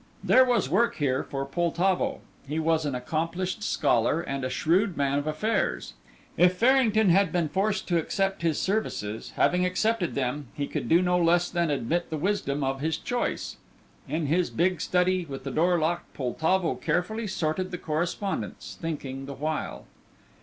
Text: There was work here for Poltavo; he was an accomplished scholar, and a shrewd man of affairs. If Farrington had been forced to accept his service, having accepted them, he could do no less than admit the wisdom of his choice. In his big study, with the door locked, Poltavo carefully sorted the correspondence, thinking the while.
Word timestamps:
There 0.23 0.43
was 0.43 0.67
work 0.67 0.95
here 0.95 1.23
for 1.23 1.45
Poltavo; 1.45 2.21
he 2.47 2.57
was 2.57 2.87
an 2.87 2.95
accomplished 2.95 3.61
scholar, 3.61 4.19
and 4.19 4.43
a 4.43 4.49
shrewd 4.49 4.97
man 4.97 5.19
of 5.19 5.27
affairs. 5.27 5.93
If 6.37 6.57
Farrington 6.57 7.09
had 7.09 7.31
been 7.31 7.47
forced 7.49 7.87
to 7.89 7.99
accept 7.99 8.41
his 8.41 8.59
service, 8.59 9.29
having 9.35 9.63
accepted 9.63 10.15
them, 10.15 10.47
he 10.55 10.65
could 10.65 10.89
do 10.89 11.03
no 11.03 11.19
less 11.19 11.51
than 11.51 11.69
admit 11.69 12.09
the 12.09 12.17
wisdom 12.17 12.63
of 12.63 12.81
his 12.81 12.97
choice. 12.97 13.57
In 14.07 14.25
his 14.25 14.49
big 14.49 14.81
study, 14.81 15.23
with 15.25 15.43
the 15.43 15.51
door 15.51 15.77
locked, 15.77 16.15
Poltavo 16.15 16.73
carefully 16.73 17.27
sorted 17.27 17.69
the 17.69 17.77
correspondence, 17.77 18.79
thinking 18.81 19.27
the 19.27 19.35
while. 19.35 19.85